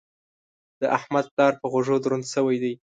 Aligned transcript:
د 0.81 0.83
احمد 0.97 1.25
پلار 1.33 1.53
په 1.61 1.65
غوږو 1.71 1.97
دروند 2.03 2.25
شوی 2.33 2.57
دی. 2.63 2.73